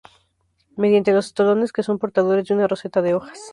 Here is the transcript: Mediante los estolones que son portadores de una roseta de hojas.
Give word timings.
Mediante 0.77 1.13
los 1.13 1.27
estolones 1.27 1.71
que 1.71 1.83
son 1.83 1.99
portadores 1.99 2.47
de 2.47 2.55
una 2.55 2.67
roseta 2.67 3.03
de 3.03 3.13
hojas. 3.13 3.39